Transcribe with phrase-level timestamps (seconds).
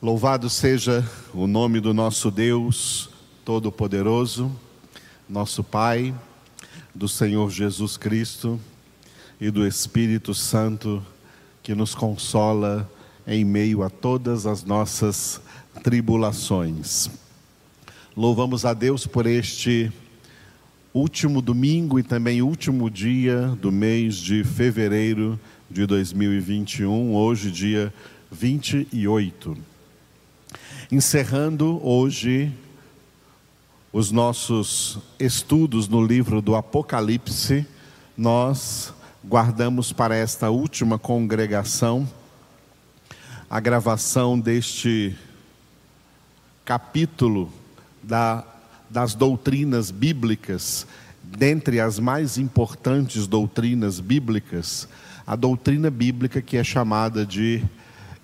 [0.00, 3.08] Louvado seja o nome do nosso Deus
[3.46, 4.54] Todo-Poderoso,
[5.26, 6.14] nosso Pai,
[6.94, 8.60] do Senhor Jesus Cristo
[9.40, 11.02] e do Espírito Santo
[11.62, 12.86] que nos consola
[13.26, 15.40] em meio a todas as nossas
[15.82, 17.08] tribulações.
[18.14, 19.90] Louvamos a Deus por este
[20.92, 25.40] último domingo e também último dia do mês de fevereiro
[25.70, 27.92] de 2021, hoje, dia
[28.30, 29.75] 28.
[30.90, 32.52] Encerrando hoje
[33.92, 37.66] os nossos estudos no livro do Apocalipse,
[38.16, 38.94] nós
[39.24, 42.08] guardamos para esta última congregação
[43.50, 45.16] a gravação deste
[46.64, 47.52] capítulo
[48.00, 48.44] da,
[48.88, 50.86] das doutrinas bíblicas,
[51.20, 54.88] dentre as mais importantes doutrinas bíblicas,
[55.26, 57.60] a doutrina bíblica que é chamada de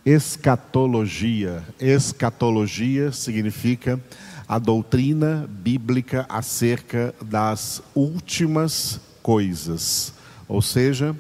[0.05, 1.62] escatologia.
[1.80, 4.01] Escatologia significa
[4.48, 10.13] a doutrina bíblica acerca das últimas coisas,
[10.49, 11.16] ou seja,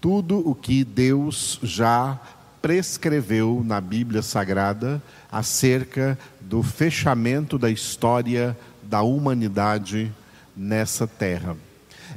[0.00, 2.20] tudo o que Deus já
[2.60, 10.12] prescreveu na Bíblia Sagrada acerca do fechamento da história da humanidade
[10.54, 11.56] nessa terra.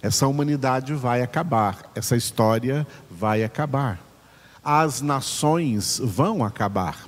[0.02, 4.13] Essa humanidade vai acabar, essa história vai acabar.
[4.64, 7.06] As nações vão acabar.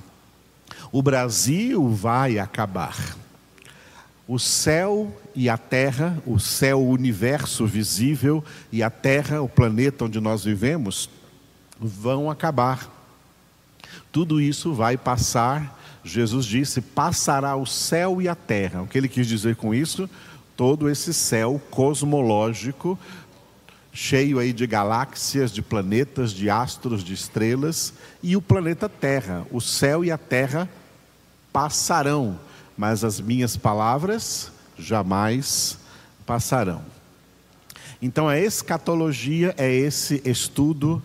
[0.92, 3.16] O Brasil vai acabar.
[4.28, 10.04] O céu e a terra, o céu, o universo visível e a terra, o planeta
[10.04, 11.08] onde nós vivemos,
[11.78, 12.90] vão acabar.
[14.10, 15.78] Tudo isso vai passar.
[16.04, 18.82] Jesus disse: passará o céu e a terra.
[18.82, 20.08] O que ele quis dizer com isso?
[20.56, 22.98] todo esse céu cosmológico,
[23.96, 29.46] cheio aí de galáxias, de planetas, de astros, de estrelas, e o planeta Terra.
[29.50, 30.68] O céu e a terra
[31.50, 32.38] passarão,
[32.76, 35.78] mas as minhas palavras jamais
[36.26, 36.82] passarão.
[38.02, 41.02] Então a escatologia é esse estudo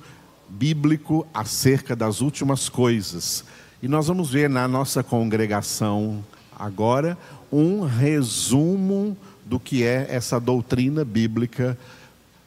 [0.50, 3.46] bíblico acerca das últimas coisas.
[3.82, 6.22] E nós vamos ver na nossa congregação
[6.60, 7.18] agora
[7.50, 11.78] um resumo do que é essa doutrina bíblica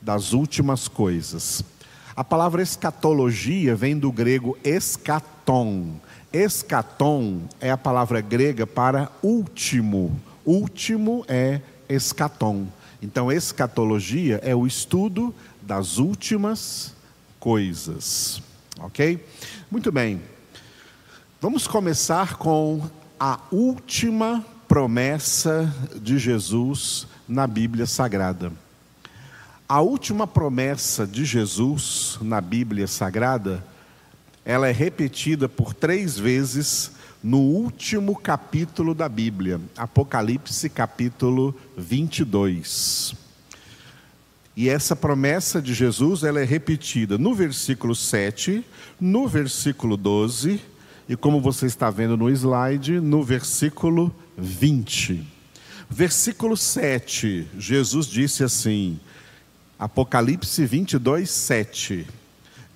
[0.04, 1.65] das últimas coisas.
[2.15, 5.94] A palavra escatologia vem do grego escaton.
[6.32, 10.20] Escaton é a palavra grega para último.
[10.44, 12.66] Último é escaton.
[13.03, 16.94] Então, escatologia é o estudo das últimas
[17.41, 18.42] coisas.
[18.78, 19.26] Ok?
[19.71, 20.21] Muito bem.
[21.41, 22.82] Vamos começar com
[23.19, 28.64] a última promessa de Jesus na Bíblia Sagrada.
[29.67, 33.65] A última promessa de Jesus na Bíblia Sagrada,
[34.45, 36.93] ela é repetida por três vezes
[37.23, 43.15] no último capítulo da Bíblia, Apocalipse capítulo 22.
[44.55, 48.63] E essa promessa de Jesus, ela é repetida no versículo 7,
[49.01, 50.61] no versículo 12
[51.09, 55.27] e como você está vendo no slide, no versículo 20.
[55.89, 59.01] Versículo 7, Jesus disse assim,
[59.84, 62.06] Apocalipse 22, 7: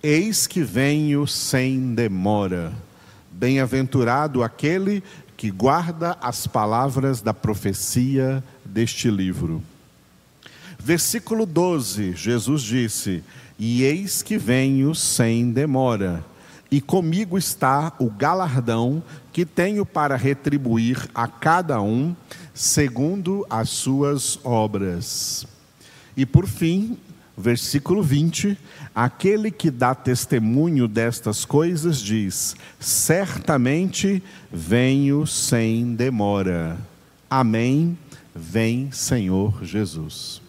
[0.02, 2.70] Eis que venho sem demora,
[3.32, 5.02] bem-aventurado aquele
[5.34, 9.62] que guarda as palavras da profecia deste livro.
[10.78, 13.25] Versículo 12, Jesus disse:
[13.58, 16.22] E eis que venho sem demora
[16.70, 19.02] e comigo está o galardão
[19.32, 22.14] que tenho para retribuir a cada um
[22.52, 25.57] segundo as suas obras.
[26.18, 26.98] E por fim,
[27.36, 28.58] versículo 20:
[28.92, 34.20] aquele que dá testemunho destas coisas diz: certamente
[34.50, 36.76] venho sem demora.
[37.30, 37.96] Amém.
[38.34, 40.42] Vem, Senhor Jesus.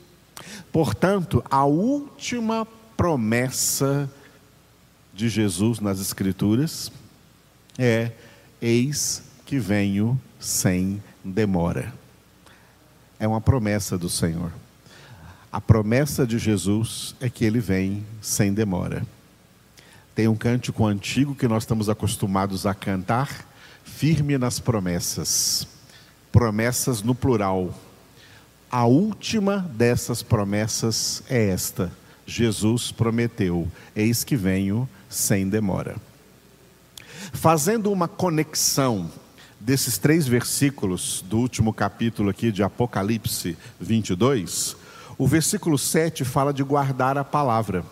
[0.72, 4.12] Portanto, a última promessa
[5.13, 6.91] de Jesus nas Escrituras
[7.78, 8.12] é:
[8.59, 11.94] Eis que venho sem demora.
[13.20, 14.52] É uma promessa do Senhor.
[15.51, 19.03] A promessa de Jesus é que ele vem sem demora.
[20.13, 23.47] Tem um cântico antigo que nós estamos acostumados a cantar,
[23.84, 25.67] firme nas promessas.
[26.31, 27.73] Promessas no plural.
[28.69, 31.91] A última dessas promessas é esta:
[32.28, 35.96] Jesus prometeu: Eis que venho sem demora.
[37.34, 39.09] Fazendo uma conexão
[39.59, 44.78] desses três versículos do último capítulo aqui de Apocalipse 22,
[45.20, 47.84] o versículo 7 fala de guardar a palavra.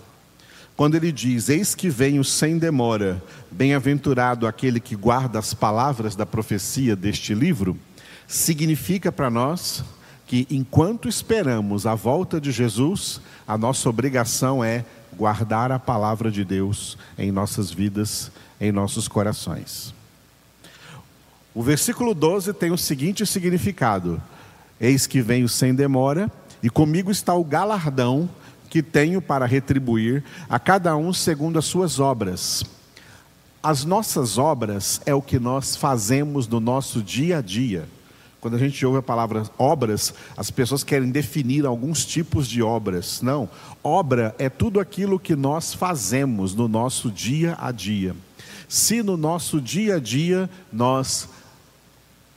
[0.78, 3.22] quando ele diz: Eis que venho sem demora,
[3.52, 7.78] bem-aventurado aquele que guarda as palavras da profecia deste livro,
[8.28, 9.84] significa para nós
[10.26, 14.86] que enquanto esperamos a volta de Jesus, a nossa obrigação é
[15.16, 19.94] guardar a palavra de Deus em nossas vidas, em nossos corações.
[21.54, 24.22] O versículo 12 tem o seguinte significado:
[24.80, 28.30] Eis que venho sem demora, e comigo está o galardão
[28.70, 32.64] que tenho para retribuir a cada um segundo as suas obras.
[33.62, 37.88] As nossas obras é o que nós fazemos no nosso dia a dia.
[38.40, 43.22] Quando a gente ouve a palavra obras, as pessoas querem definir alguns tipos de obras.
[43.22, 43.50] Não,
[43.84, 48.16] obra é tudo aquilo que nós fazemos no nosso dia a dia.
[48.70, 51.28] Se no nosso dia a dia nós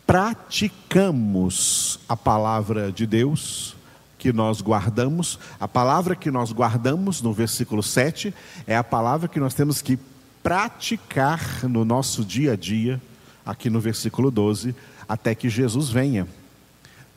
[0.07, 3.77] praticamos a palavra de Deus,
[4.21, 8.35] que nós guardamos, a palavra que nós guardamos no versículo 7
[8.67, 9.99] é a palavra que nós temos que
[10.43, 13.01] praticar no nosso dia a dia,
[13.47, 14.77] aqui no versículo 12,
[15.09, 16.29] até que Jesus venha.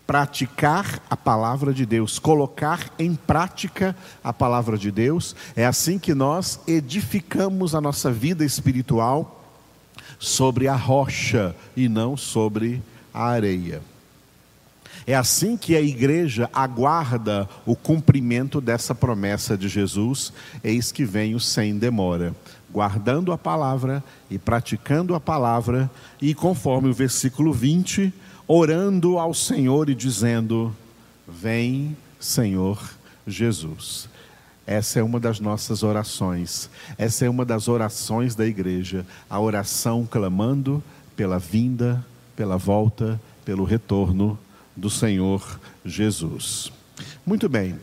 [0.07, 6.13] Praticar a palavra de Deus, colocar em prática a palavra de Deus, é assim que
[6.13, 9.43] nós edificamos a nossa vida espiritual
[10.17, 12.81] sobre a rocha e não sobre
[13.13, 13.81] a areia.
[15.05, 20.31] É assim que a igreja aguarda o cumprimento dessa promessa de Jesus:
[20.63, 22.33] eis que venho sem demora,
[22.71, 25.91] guardando a palavra e praticando a palavra,
[26.21, 28.13] e conforme o versículo 20,
[28.47, 30.73] orando ao Senhor e dizendo:
[31.27, 32.79] Vem, Senhor
[33.27, 34.07] Jesus.
[34.65, 40.07] Essa é uma das nossas orações, essa é uma das orações da igreja, a oração
[40.09, 40.81] clamando
[41.17, 42.03] pela vinda,
[42.33, 44.39] pela volta, pelo retorno
[44.75, 46.71] do Senhor Jesus.
[47.25, 47.75] Muito bem.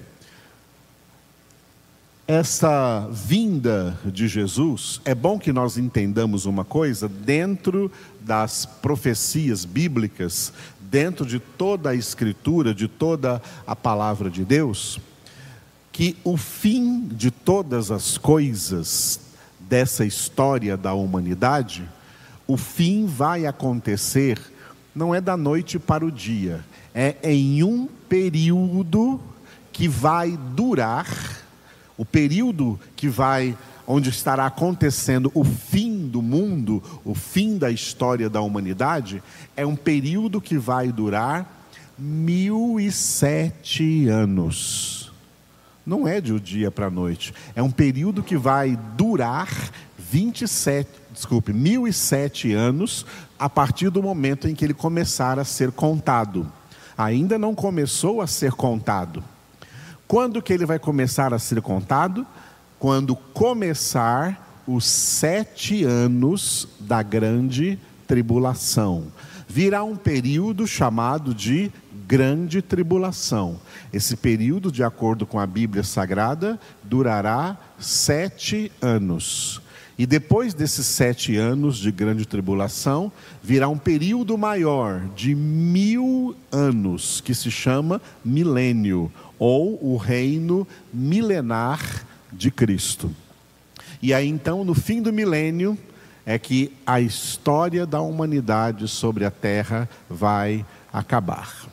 [2.27, 7.91] Essa vinda de Jesus, é bom que nós entendamos uma coisa dentro
[8.21, 15.01] das profecias bíblicas, dentro de toda a Escritura, de toda a palavra de Deus,
[15.91, 19.19] que o fim de todas as coisas
[19.59, 21.83] dessa história da humanidade,
[22.47, 24.41] o fim vai acontecer
[24.95, 26.65] não é da noite para o dia,
[26.95, 29.21] é em um período
[29.73, 31.07] que vai durar,
[31.97, 33.57] o período que vai,
[33.87, 39.23] onde estará acontecendo o fim do mundo, o fim da história da humanidade,
[39.57, 45.13] é um período que vai durar mil e sete anos.
[45.87, 49.49] Não é de um dia para a noite, é um período que vai durar
[49.99, 53.07] 27, desculpe, mil e sete anos
[53.39, 56.51] a partir do momento em que ele começar a ser contado
[57.00, 59.25] ainda não começou a ser contado.
[60.06, 62.26] Quando que ele vai começar a ser contado?
[62.79, 69.06] Quando começar os sete anos da grande tribulação.
[69.49, 71.73] Virá um período chamado de
[72.06, 73.58] grande tribulação.
[73.93, 79.62] Esse período, de acordo com a Bíblia Sagrada, durará sete anos.
[80.00, 83.12] E depois desses sete anos de grande tribulação,
[83.43, 92.06] virá um período maior de mil anos, que se chama milênio, ou o reino milenar
[92.32, 93.14] de Cristo.
[94.00, 95.76] E aí então, no fim do milênio,
[96.25, 101.69] é que a história da humanidade sobre a terra vai acabar.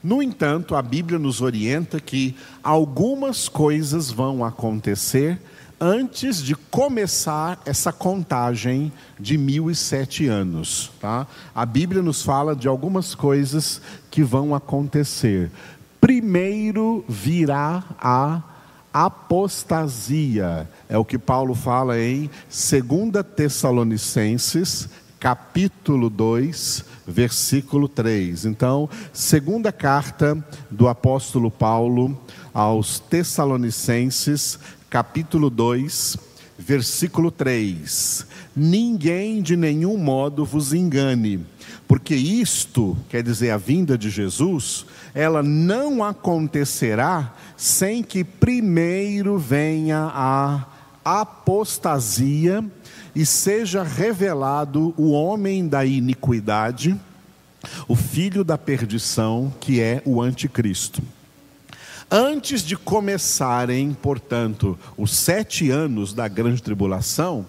[0.00, 5.40] No entanto, a Bíblia nos orienta que algumas coisas vão acontecer
[5.84, 10.92] antes de começar essa contagem de mil e sete anos.
[11.00, 11.26] Tá?
[11.52, 15.50] A Bíblia nos fala de algumas coisas que vão acontecer.
[16.00, 18.40] Primeiro virá a
[18.92, 28.44] apostasia, é o que Paulo fala em 2 Tessalonicenses, capítulo 2, versículo 3.
[28.44, 32.16] Então, segunda carta do apóstolo Paulo
[32.52, 34.58] aos Tessalonicenses,
[34.90, 36.16] capítulo 2,
[36.58, 41.44] versículo 3: Ninguém de nenhum modo vos engane,
[41.88, 50.10] porque isto, quer dizer, a vinda de Jesus, ela não acontecerá sem que primeiro venha
[50.14, 50.66] a
[51.04, 52.64] apostasia
[53.14, 56.98] e seja revelado o homem da iniquidade,
[57.86, 61.02] o filho da perdição, que é o anticristo.
[62.14, 67.46] Antes de começarem, portanto, os sete anos da grande tribulação,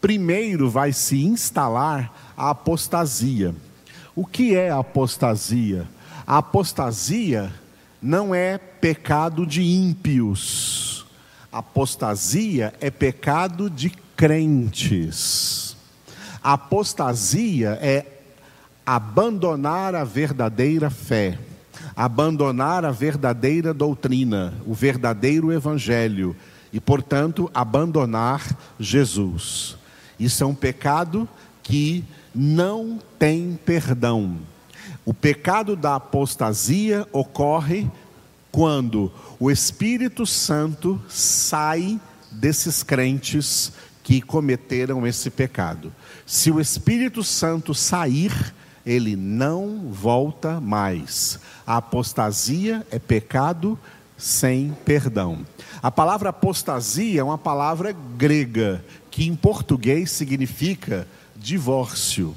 [0.00, 3.52] primeiro vai se instalar a apostasia.
[4.14, 5.88] O que é apostasia?
[6.24, 7.52] A apostasia
[8.00, 11.04] não é pecado de ímpios.
[11.50, 15.76] Apostasia é pecado de crentes.
[16.40, 18.06] Apostasia é
[18.86, 21.36] abandonar a verdadeira fé,
[21.96, 26.34] abandonar a verdadeira doutrina, o verdadeiro evangelho
[26.72, 29.76] e, portanto, abandonar Jesus.
[30.18, 31.28] Isso é um pecado
[31.62, 34.38] que não tem perdão.
[35.04, 37.88] O pecado da apostasia ocorre
[38.50, 43.72] quando o Espírito Santo sai desses crentes
[44.02, 45.92] que cometeram esse pecado.
[46.26, 48.32] Se o Espírito Santo sair,
[48.84, 51.38] ele não volta mais.
[51.66, 53.78] A apostasia é pecado
[54.16, 55.44] sem perdão.
[55.82, 62.34] A palavra apostasia é uma palavra grega que em português significa divórcio,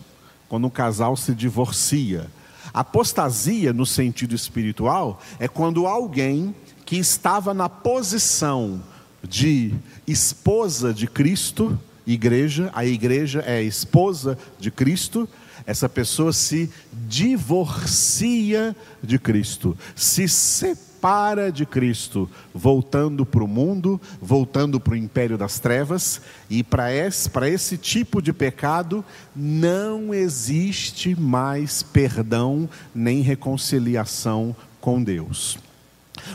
[0.47, 2.27] quando um casal se divorcia.
[2.73, 6.53] Apostasia, no sentido espiritual, é quando alguém
[6.85, 8.81] que estava na posição
[9.23, 9.73] de
[10.05, 11.77] esposa de Cristo,
[12.07, 15.27] igreja, a igreja é a esposa de Cristo,
[15.65, 16.71] essa pessoa se
[17.07, 18.73] divorcia
[19.03, 25.59] de Cristo, se separa de Cristo, voltando para o mundo, voltando para o império das
[25.59, 29.03] trevas, e para esse, para esse tipo de pecado
[29.35, 35.59] não existe mais perdão nem reconciliação com Deus.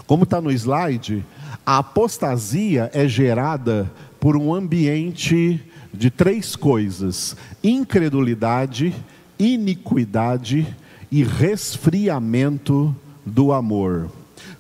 [0.07, 1.25] Como está no slide,
[1.65, 3.91] a apostasia é gerada
[4.23, 5.61] por um ambiente
[5.93, 8.95] de três coisas: incredulidade,
[9.37, 10.65] iniquidade
[11.11, 12.95] e resfriamento
[13.27, 14.09] do amor.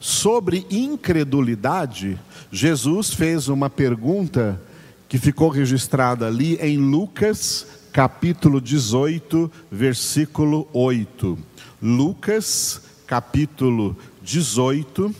[0.00, 2.18] Sobre incredulidade,
[2.50, 4.60] Jesus fez uma pergunta
[5.08, 11.38] que ficou registrada ali em Lucas, capítulo 18, versículo 8.
[11.80, 15.14] Lucas, capítulo 18,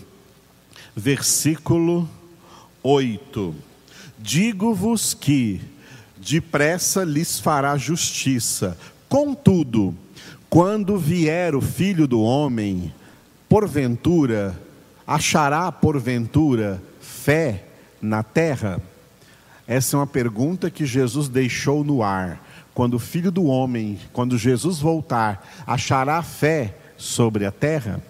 [0.97, 2.09] versículo
[2.83, 3.72] 8:
[4.19, 5.61] Digo-vos que
[6.19, 9.95] depressa lhes fará justiça, contudo,
[10.49, 12.93] quando vier o filho do homem,
[13.49, 14.59] porventura,
[15.07, 17.65] achará porventura fé
[18.01, 18.81] na terra?
[19.67, 22.41] Essa é uma pergunta que Jesus deixou no ar.
[22.75, 28.03] Quando o filho do homem, quando Jesus voltar, achará fé sobre a terra?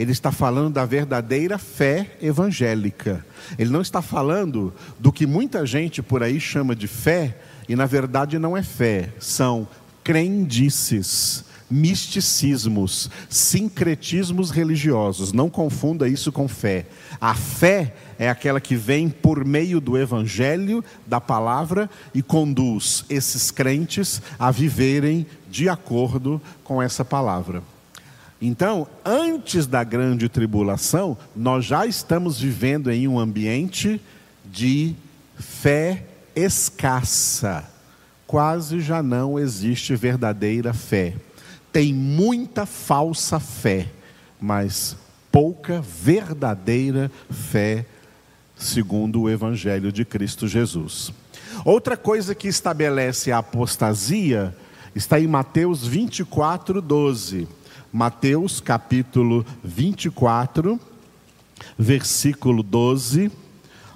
[0.00, 3.22] Ele está falando da verdadeira fé evangélica.
[3.58, 7.36] Ele não está falando do que muita gente por aí chama de fé,
[7.68, 9.68] e na verdade não é fé, são
[10.02, 15.34] crendices, misticismos, sincretismos religiosos.
[15.34, 16.86] Não confunda isso com fé.
[17.20, 23.50] A fé é aquela que vem por meio do evangelho, da palavra e conduz esses
[23.50, 27.62] crentes a viverem de acordo com essa palavra.
[28.40, 34.00] Então, antes da grande tribulação, nós já estamos vivendo em um ambiente
[34.46, 34.96] de
[35.38, 37.68] fé escassa.
[38.26, 41.16] Quase já não existe verdadeira fé.
[41.70, 43.88] Tem muita falsa fé,
[44.40, 44.96] mas
[45.30, 47.84] pouca verdadeira fé,
[48.56, 51.12] segundo o Evangelho de Cristo Jesus.
[51.62, 54.56] Outra coisa que estabelece a apostasia
[54.94, 57.59] está em Mateus 24, 12
[57.92, 60.78] Mateus capítulo 24,
[61.76, 63.32] versículo 12,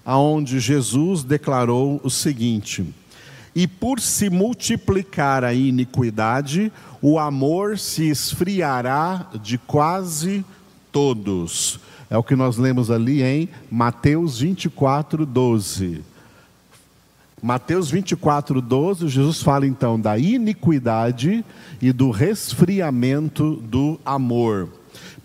[0.05, 2.85] aonde Jesus declarou o seguinte:
[3.55, 10.45] E por se multiplicar a iniquidade, o amor se esfriará de quase
[10.91, 11.79] todos.
[12.11, 16.14] É o que nós lemos ali em Mateus 24, 12.
[17.45, 21.45] Mateus 24, 12, Jesus fala então da iniquidade
[21.79, 24.71] e do resfriamento do amor.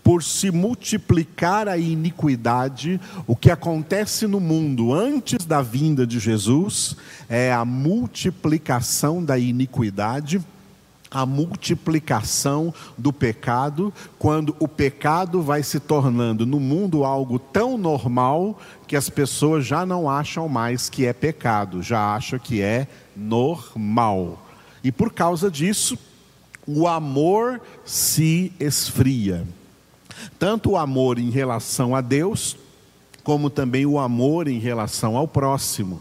[0.04, 6.94] Por se multiplicar a iniquidade, o que acontece no mundo antes da vinda de Jesus
[7.26, 10.42] é a multiplicação da iniquidade
[11.10, 18.58] a multiplicação do pecado, quando o pecado vai se tornando no mundo algo tão normal
[18.86, 22.86] que as pessoas já não acham mais que é pecado, já acham que é
[23.16, 24.38] normal.
[24.84, 25.98] E por causa disso,
[26.66, 29.44] o amor se esfria.
[30.38, 32.56] Tanto o amor em relação a Deus,
[33.24, 36.00] como também o amor em relação ao próximo.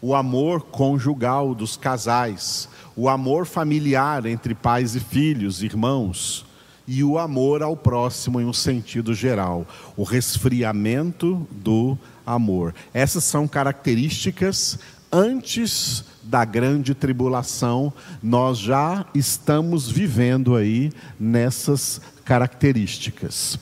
[0.00, 6.44] O amor conjugal dos casais o amor familiar entre pais e filhos, irmãos,
[6.86, 11.96] e o amor ao próximo em um sentido geral, o resfriamento do
[12.26, 12.74] amor.
[12.92, 14.78] Essas são características
[15.10, 23.58] antes da grande tribulação, nós já estamos vivendo aí nessas características.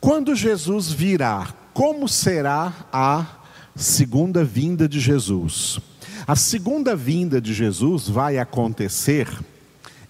[0.00, 3.26] Quando Jesus virá, como será a
[3.74, 5.80] segunda vinda de Jesus.
[6.30, 9.26] A segunda vinda de Jesus vai acontecer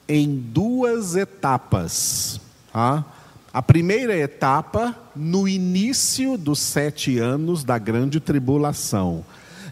[0.06, 2.38] em duas etapas.
[2.70, 3.06] Tá?
[3.50, 9.24] A primeira etapa, no início dos sete anos da grande tribulação.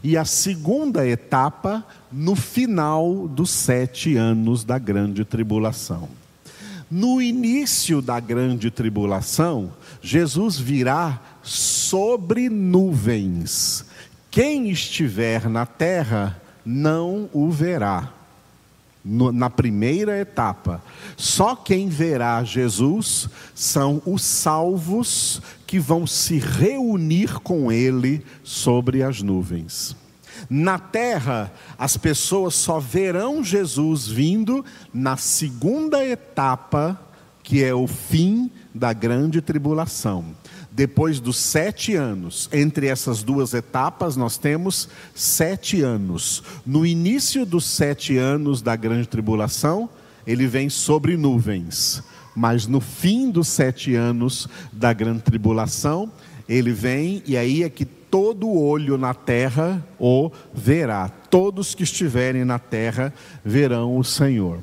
[0.03, 6.09] E a segunda etapa, no final dos sete anos da grande tribulação.
[6.91, 13.85] No início da grande tribulação, Jesus virá sobre nuvens.
[14.31, 18.13] Quem estiver na terra não o verá.
[19.05, 20.83] No, na primeira etapa,
[21.17, 29.23] só quem verá Jesus são os salvos que vão se reunir com Ele sobre as
[29.23, 29.97] nuvens.
[30.51, 37.01] Na terra, as pessoas só verão Jesus vindo na segunda etapa,
[37.43, 40.25] que é o fim da grande tribulação.
[40.79, 46.41] Depois dos sete anos, entre essas duas etapas, nós temos sete anos.
[46.65, 49.91] No início dos sete anos da grande tribulação,
[50.25, 52.01] ele vem sobre nuvens.
[52.33, 56.13] Mas no fim dos sete anos da grande tribulação,
[56.49, 61.09] ele vem, e aí é que todo olho na terra o verá.
[61.09, 63.13] Todos que estiverem na terra
[63.45, 64.61] verão o Senhor.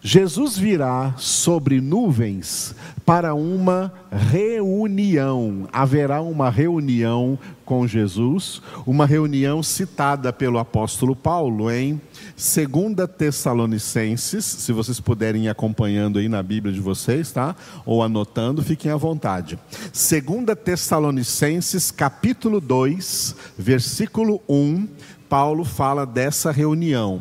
[0.00, 2.74] Jesus virá sobre nuvens
[3.04, 5.68] para uma reunião.
[5.72, 12.00] Haverá uma reunião com Jesus, uma reunião citada pelo apóstolo Paulo em
[12.36, 17.56] 2 Tessalonicenses, se vocês puderem ir acompanhando aí na Bíblia de vocês, tá?
[17.84, 19.58] Ou anotando, fiquem à vontade.
[19.92, 24.86] 2 Tessalonicenses, capítulo 2, versículo 1,
[25.28, 27.20] Paulo fala dessa reunião.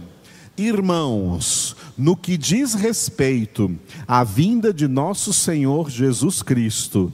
[0.56, 3.76] Irmãos, no que diz respeito
[4.08, 7.12] à vinda de nosso Senhor Jesus Cristo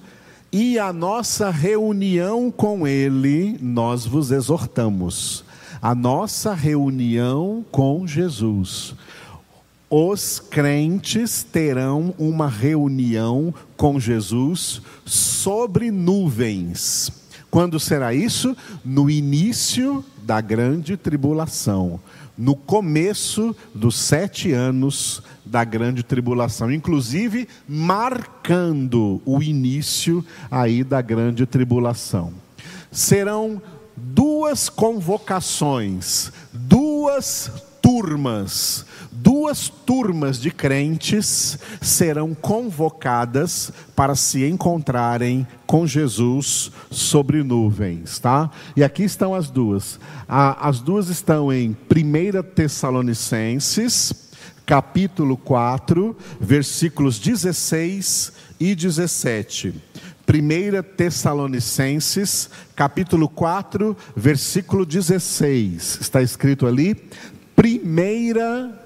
[0.52, 5.44] e à nossa reunião com Ele, nós vos exortamos.
[5.82, 8.94] A nossa reunião com Jesus.
[9.90, 17.12] Os crentes terão uma reunião com Jesus sobre nuvens.
[17.50, 18.56] Quando será isso?
[18.84, 22.00] No início da grande tribulação
[22.38, 31.46] no começo dos sete anos da grande tribulação, inclusive marcando o início aí da grande
[31.46, 32.34] tribulação.
[32.92, 33.62] Serão
[33.96, 38.86] duas convocações, duas turmas,
[39.24, 48.52] duas turmas de crentes serão convocadas para se encontrarem com Jesus sobre nuvens, tá?
[48.76, 49.98] E aqui estão as duas.
[50.28, 54.14] as duas estão em 1 Tessalonicenses,
[54.66, 59.74] capítulo 4, versículos 16 e 17.
[60.28, 66.00] 1 Tessalonicenses, capítulo 4, versículo 16.
[66.02, 66.96] Está escrito ali:
[67.56, 68.83] primeira,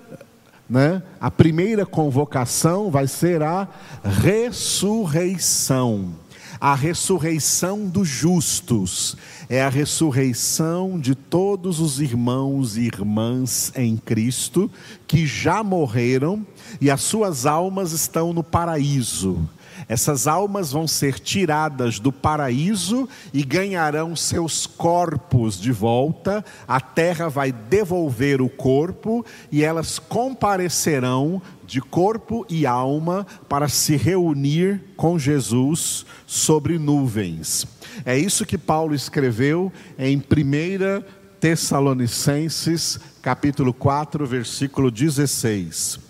[0.69, 1.01] né?
[1.19, 3.67] A primeira convocação vai ser a
[4.03, 6.13] ressurreição.
[6.59, 9.15] A ressurreição dos justos
[9.47, 14.69] é a ressurreição de todos os irmãos e irmãs em Cristo
[15.05, 16.43] que já morreram
[16.79, 19.47] e as suas almas estão no paraíso.
[19.87, 26.43] Essas almas vão ser tiradas do paraíso e ganharão seus corpos de volta.
[26.67, 33.95] A terra vai devolver o corpo e elas comparecerão de corpo e alma para se
[33.95, 37.67] reunir com Jesus sobre nuvens.
[38.05, 41.03] É isso que Paulo escreveu em 1
[41.39, 46.06] Tessalonicenses, capítulo 4, versículo 16.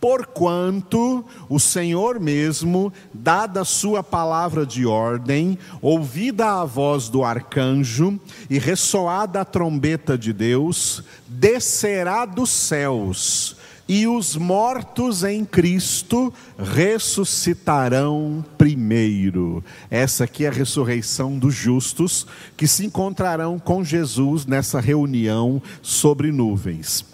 [0.00, 8.18] Porquanto o Senhor mesmo, dada a sua palavra de ordem, ouvida a voz do arcanjo
[8.48, 18.42] e ressoada a trombeta de Deus, descerá dos céus, e os mortos em Cristo ressuscitarão
[18.56, 19.62] primeiro.
[19.90, 26.32] Essa aqui é a ressurreição dos justos que se encontrarão com Jesus nessa reunião sobre
[26.32, 27.04] nuvens.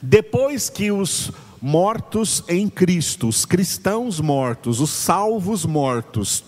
[0.00, 6.44] Depois que os mortos em Cristo, os cristãos mortos, os salvos mortos,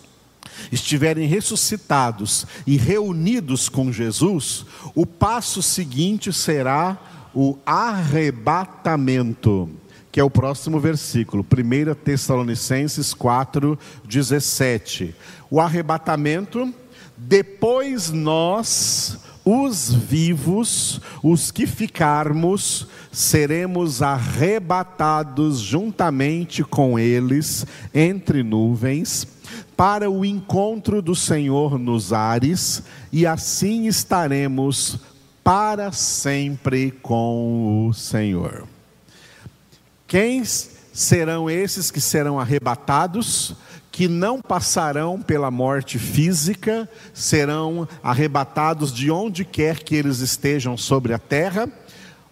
[0.73, 6.99] estiverem ressuscitados e reunidos com Jesus, o passo seguinte será
[7.35, 9.71] o arrebatamento,
[10.11, 15.15] que é o próximo versículo, 1 Tessalonicenses 4, 17.
[15.51, 16.75] O arrebatamento,
[17.17, 19.19] depois nós
[19.51, 29.27] os vivos, os que ficarmos, seremos arrebatados juntamente com eles entre nuvens,
[29.75, 34.99] para o encontro do Senhor nos ares, e assim estaremos
[35.43, 38.69] para sempre com o Senhor.
[40.07, 43.57] Quem serão esses que serão arrebatados?
[43.99, 51.13] Que não passarão pela morte física, serão arrebatados de onde quer que eles estejam sobre
[51.13, 51.69] a terra,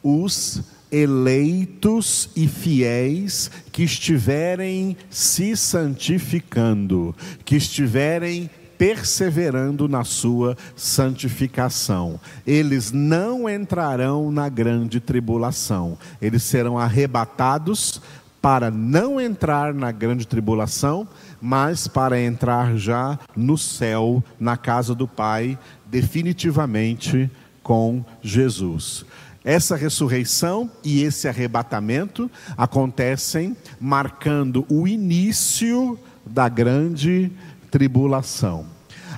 [0.01, 7.13] os eleitos e fiéis que estiverem se santificando,
[7.45, 8.49] que estiverem
[8.79, 12.21] perseverando na sua santificação.
[12.47, 18.01] Eles não entrarão na grande tribulação, eles serão arrebatados
[18.47, 21.09] para não entrar na grande tribulação,
[21.41, 27.29] mas para entrar já no céu, na casa do Pai, definitivamente
[27.61, 29.05] com Jesus.
[29.45, 37.33] Essa ressurreição e esse arrebatamento acontecem marcando o início da grande
[37.69, 38.67] tribulação.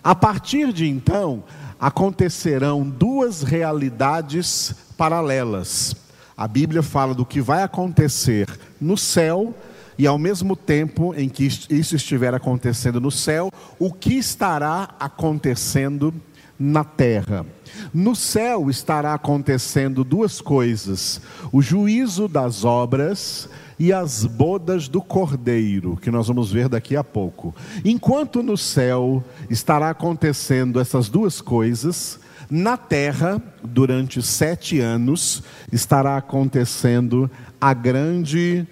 [0.02, 1.44] A partir de então,
[1.78, 5.94] acontecerão duas realidades paralelas.
[6.34, 8.48] A Bíblia fala do que vai acontecer
[8.80, 9.54] no céu
[9.98, 16.14] e ao mesmo tempo em que isso estiver acontecendo no céu, o que estará acontecendo
[16.58, 17.44] na terra.
[17.92, 21.20] No céu estará acontecendo duas coisas:
[21.52, 27.04] o juízo das obras e as bodas do cordeiro, que nós vamos ver daqui a
[27.04, 27.54] pouco.
[27.84, 32.18] Enquanto no céu estará acontecendo essas duas coisas,
[32.50, 37.30] na terra, durante sete anos, estará acontecendo
[37.60, 38.66] a grande,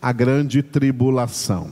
[0.00, 1.70] a grande tribulação.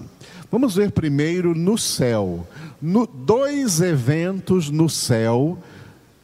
[0.51, 2.47] Vamos ver primeiro no céu.
[2.81, 5.59] No, dois eventos no céu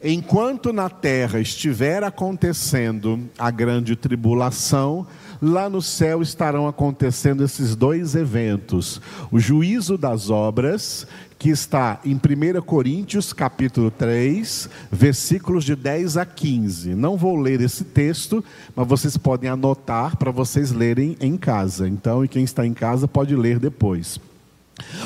[0.01, 5.05] Enquanto na terra estiver acontecendo a grande tribulação,
[5.41, 12.15] lá no céu estarão acontecendo esses dois eventos: o juízo das obras, que está em
[12.15, 16.93] 1 Coríntios, capítulo 3, versículos de 10 a 15.
[16.95, 18.43] Não vou ler esse texto,
[18.75, 21.87] mas vocês podem anotar para vocês lerem em casa.
[21.87, 24.19] Então, e quem está em casa pode ler depois.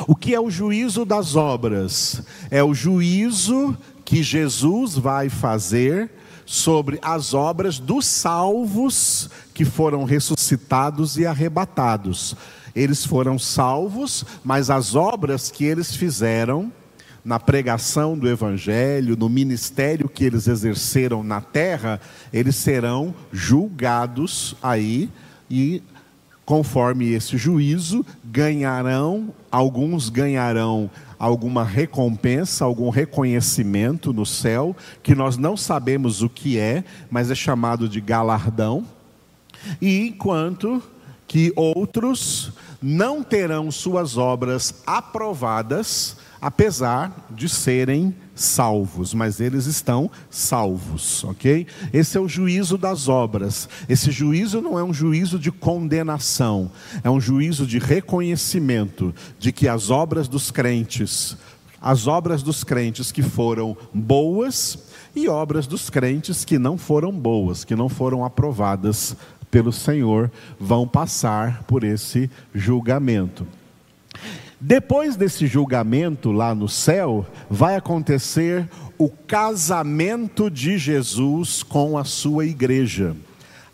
[0.08, 2.24] O que é o juízo das obras?
[2.50, 6.12] É o juízo que Jesus vai fazer
[6.46, 12.36] sobre as obras dos salvos que foram ressuscitados e arrebatados.
[12.76, 16.72] Eles foram salvos, mas as obras que eles fizeram
[17.24, 22.02] na pregação do Evangelho, no ministério que eles exerceram na terra,
[22.34, 25.10] eles serão julgados aí
[25.50, 25.82] e
[26.46, 30.90] conforme esse juízo, ganharão, alguns ganharão
[31.24, 37.36] alguma recompensa, algum reconhecimento no céu, que nós não sabemos o que é, mas é
[37.36, 38.86] chamado de galardão.
[39.82, 40.84] E enquanto
[41.26, 42.52] que outros
[42.82, 51.66] não terão suas obras aprovadas, apesar de serem salvos, mas eles estão salvos, ok?
[51.94, 53.70] Esse é o juízo das obras.
[53.88, 56.70] Esse juízo não é um juízo de condenação,
[57.02, 61.38] é um juízo de reconhecimento de que as obras dos crentes,
[61.80, 64.78] as obras dos crentes que foram boas
[65.16, 69.16] e obras dos crentes que não foram boas, que não foram aprovadas
[69.50, 70.30] pelo Senhor,
[70.60, 73.48] vão passar por esse julgamento.
[74.66, 78.66] Depois desse julgamento lá no céu, vai acontecer
[78.98, 83.14] o casamento de Jesus com a sua igreja.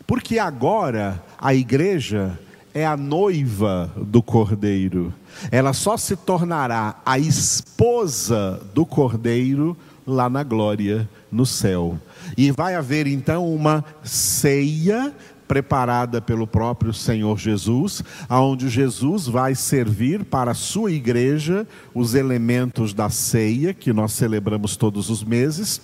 [0.04, 2.36] Porque agora a igreja
[2.74, 5.14] é a noiva do cordeiro.
[5.52, 11.96] Ela só se tornará a esposa do cordeiro lá na glória, no céu.
[12.36, 15.14] E vai haver então uma ceia
[15.50, 22.94] preparada pelo próprio Senhor Jesus, aonde Jesus vai servir para a sua igreja os elementos
[22.94, 25.80] da ceia que nós celebramos todos os meses,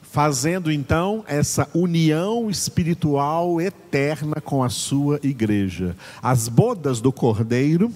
[0.00, 5.96] fazendo então essa união espiritual eterna com a sua igreja.
[6.22, 7.90] As bodas do Cordeiro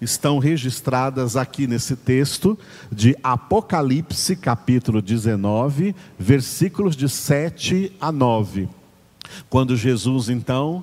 [0.00, 2.58] estão registradas aqui nesse texto
[2.90, 8.77] de Apocalipse, capítulo 19, versículos de 7 a 9.
[9.48, 10.82] Quando Jesus então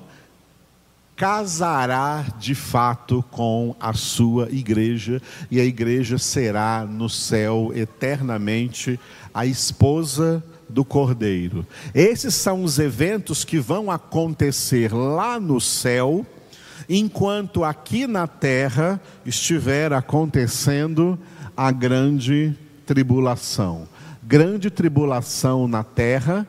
[1.16, 9.00] casará de fato com a sua igreja e a igreja será no céu eternamente
[9.32, 11.66] a esposa do Cordeiro.
[11.94, 16.26] Esses são os eventos que vão acontecer lá no céu,
[16.88, 21.18] enquanto aqui na terra estiver acontecendo
[21.56, 22.54] a grande
[22.84, 23.88] tribulação.
[24.22, 26.46] Grande tribulação na terra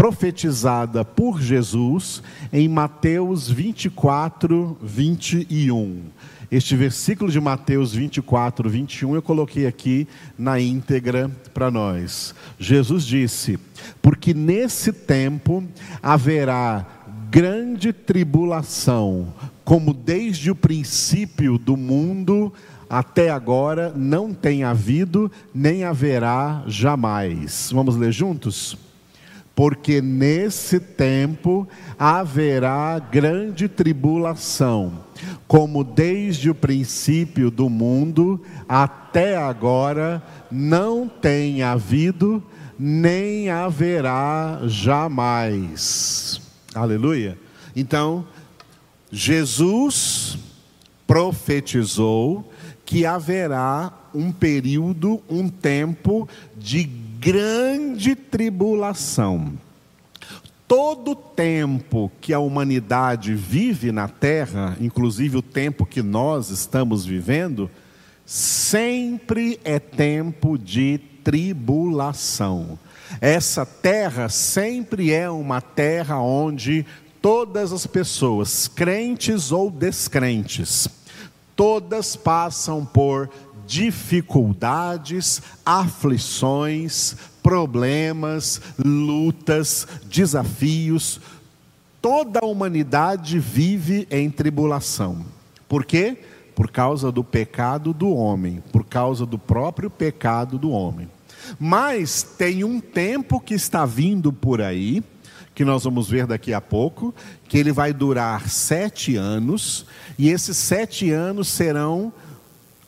[0.00, 6.04] profetizada por Jesus em Mateus 24, 21.
[6.50, 10.08] Este versículo de Mateus 24, 21 eu coloquei aqui
[10.38, 12.34] na íntegra para nós.
[12.58, 13.58] Jesus disse:
[14.00, 15.62] Porque nesse tempo
[16.02, 16.86] haverá
[17.30, 19.34] grande tribulação,
[19.66, 22.50] como desde o princípio do mundo
[22.88, 27.68] até agora não tem havido, nem haverá jamais.
[27.70, 28.78] Vamos ler juntos?
[29.60, 31.68] Porque nesse tempo
[31.98, 35.04] haverá grande tribulação,
[35.46, 42.42] como desde o princípio do mundo até agora não tem havido,
[42.78, 46.40] nem haverá jamais.
[46.74, 47.36] Aleluia.
[47.76, 48.26] Então,
[49.12, 50.38] Jesus
[51.06, 52.50] profetizou
[52.86, 56.82] que haverá um período, um tempo de
[57.20, 59.52] grande tribulação.
[60.66, 67.70] Todo tempo que a humanidade vive na terra, inclusive o tempo que nós estamos vivendo,
[68.24, 72.78] sempre é tempo de tribulação.
[73.20, 76.86] Essa terra sempre é uma terra onde
[77.20, 80.88] todas as pessoas, crentes ou descrentes,
[81.54, 83.28] todas passam por
[83.70, 91.20] dificuldades, aflições, problemas, lutas, desafios.
[92.02, 95.24] Toda a humanidade vive em tribulação.
[95.68, 96.18] Por quê?
[96.52, 101.08] Por causa do pecado do homem, por causa do próprio pecado do homem.
[101.56, 105.00] Mas tem um tempo que está vindo por aí,
[105.54, 107.14] que nós vamos ver daqui a pouco,
[107.46, 109.86] que ele vai durar sete anos,
[110.18, 112.12] e esses sete anos serão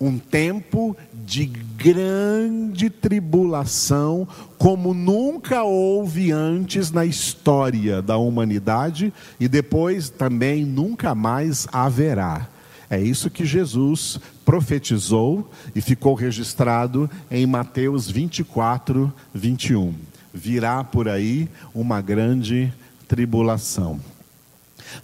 [0.02, 4.26] um tempo de grande tribulação,
[4.58, 12.48] como nunca houve antes na história da humanidade, e depois também nunca mais haverá.
[12.90, 19.94] É isso que Jesus profetizou e ficou registrado em Mateus 24, 21
[20.32, 22.72] virá por aí uma grande
[23.06, 24.00] tribulação.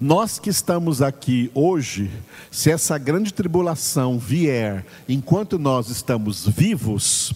[0.01, 2.11] Nós que estamos aqui hoje,
[2.51, 7.33] se essa grande tribulação vier enquanto nós estamos vivos,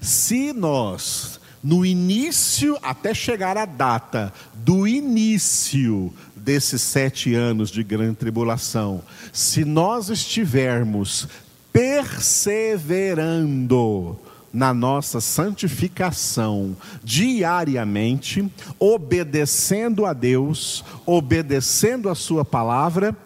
[0.00, 8.16] se nós, no início, até chegar a data do início desses sete anos de grande
[8.16, 11.26] tribulação, se nós estivermos
[11.72, 14.18] perseverando,
[14.52, 23.16] na nossa santificação diariamente, obedecendo a Deus, obedecendo a Sua palavra,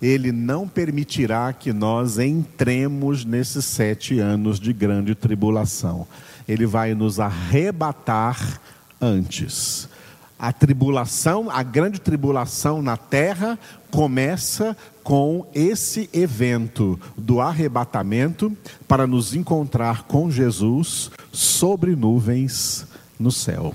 [0.00, 6.06] Ele não permitirá que nós entremos nesses sete anos de grande tribulação.
[6.46, 8.60] Ele vai nos arrebatar
[9.00, 9.88] antes.
[10.38, 13.58] A tribulação, a grande tribulação na terra,
[13.90, 18.54] começa com esse evento do arrebatamento
[18.86, 22.86] para nos encontrar com Jesus sobre nuvens
[23.18, 23.74] no céu.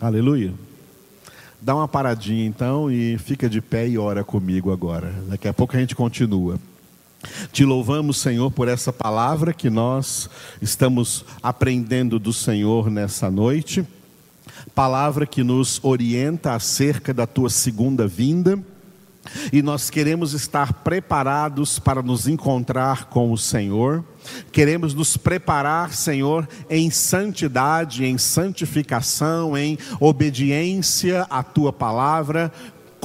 [0.00, 0.52] Aleluia.
[1.60, 5.12] Dá uma paradinha então e fica de pé e ora comigo agora.
[5.28, 6.58] Daqui a pouco a gente continua.
[7.52, 10.28] Te louvamos, Senhor, por essa palavra que nós
[10.60, 13.84] estamos aprendendo do Senhor nessa noite.
[14.74, 18.62] Palavra que nos orienta acerca da tua segunda vinda
[19.52, 24.04] e nós queremos estar preparados para nos encontrar com o Senhor.
[24.52, 32.52] Queremos nos preparar, Senhor, em santidade, em santificação, em obediência à tua palavra,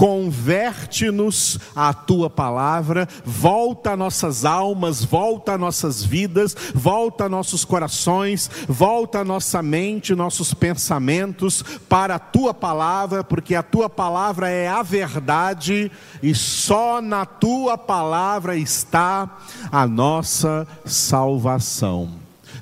[0.02, 9.62] converte-nos à tua palavra, volta nossas almas, volta nossas vidas, volta nossos corações, volta nossa
[9.62, 15.92] mente, nossos pensamentos para a tua palavra, porque a tua palavra é a verdade
[16.24, 19.38] e só na tua palavra está
[19.72, 22.20] a nossa salvação.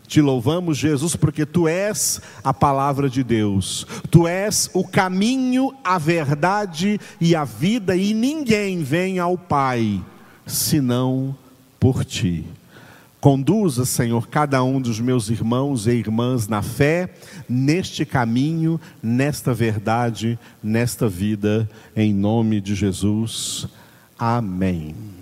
[0.10, 6.00] Te louvamos, Jesus, porque tu és a palavra de Deus, tu és o caminho, a
[6.00, 10.04] verdade e a vida, e ninguém vem ao Pai
[10.48, 11.38] senão
[11.80, 12.44] por ti.
[13.22, 17.14] Conduza, Senhor, cada um dos meus irmãos e irmãs na fé,
[17.48, 23.68] neste caminho, nesta verdade, nesta vida, em nome de Jesus.
[24.18, 25.19] Amém.